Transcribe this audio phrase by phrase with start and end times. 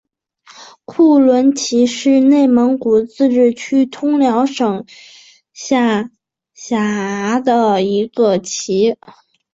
[0.83, 4.63] 库伦旗是内蒙古自治区通辽市
[5.53, 6.09] 下
[6.55, 8.97] 辖的一个旗。